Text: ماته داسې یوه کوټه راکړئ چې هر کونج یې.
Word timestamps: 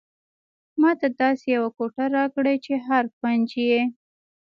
ماته 0.81 1.07
داسې 1.19 1.45
یوه 1.55 1.69
کوټه 1.77 2.05
راکړئ 2.15 2.55
چې 2.65 2.73
هر 2.87 3.03
کونج 3.17 3.49
یې. 3.69 3.81